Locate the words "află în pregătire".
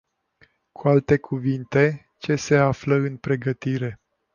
2.57-3.99